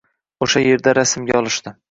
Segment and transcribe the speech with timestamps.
[0.45, 1.77] O‘sha yerda rasmga olishdi.